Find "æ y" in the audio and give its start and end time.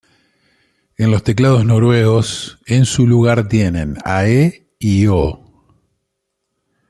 4.03-5.05